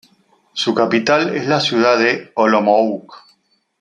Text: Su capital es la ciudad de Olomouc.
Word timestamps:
Su 0.53 0.73
capital 0.73 1.35
es 1.35 1.45
la 1.45 1.59
ciudad 1.59 1.99
de 1.99 2.31
Olomouc. 2.33 3.13